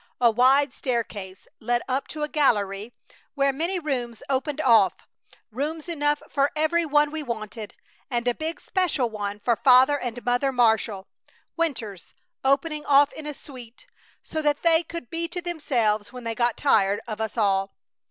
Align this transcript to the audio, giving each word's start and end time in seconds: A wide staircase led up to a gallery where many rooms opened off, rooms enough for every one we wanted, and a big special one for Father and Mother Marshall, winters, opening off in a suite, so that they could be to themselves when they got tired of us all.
A 0.19 0.31
wide 0.31 0.73
staircase 0.73 1.47
led 1.59 1.83
up 1.87 2.07
to 2.07 2.23
a 2.23 2.27
gallery 2.27 2.91
where 3.35 3.53
many 3.53 3.77
rooms 3.77 4.23
opened 4.29 4.59
off, 4.59 5.07
rooms 5.51 5.87
enough 5.87 6.23
for 6.27 6.51
every 6.55 6.87
one 6.87 7.11
we 7.11 7.21
wanted, 7.21 7.75
and 8.09 8.27
a 8.27 8.33
big 8.33 8.59
special 8.59 9.11
one 9.11 9.39
for 9.39 9.55
Father 9.55 9.99
and 9.99 10.25
Mother 10.25 10.51
Marshall, 10.51 11.07
winters, 11.55 12.15
opening 12.43 12.83
off 12.87 13.13
in 13.13 13.27
a 13.27 13.33
suite, 13.35 13.85
so 14.23 14.41
that 14.41 14.63
they 14.63 14.81
could 14.81 15.11
be 15.11 15.27
to 15.27 15.39
themselves 15.39 16.11
when 16.11 16.23
they 16.23 16.33
got 16.33 16.57
tired 16.57 16.99
of 17.07 17.21
us 17.21 17.37
all. 17.37 17.75